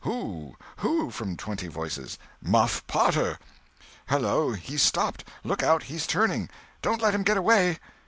[0.03, 0.55] "Who?
[0.77, 2.17] Who?" from twenty voices.
[2.41, 3.37] "Muff Potter!"
[4.07, 6.49] "Hallo, he's stopped!—Look out, he's turning!
[6.81, 7.77] Don't let him get away!"